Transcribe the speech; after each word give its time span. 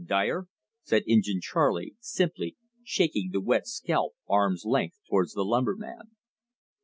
"Dyer!" 0.03 0.47
said 0.81 1.03
Injin 1.05 1.41
Charley, 1.41 1.93
simply, 1.99 2.57
shaking 2.83 3.29
the 3.31 3.39
wet 3.39 3.67
scalp 3.67 4.15
arm's 4.27 4.65
length 4.65 4.97
towards 5.07 5.33
the 5.33 5.43
lumbermen. 5.45 6.15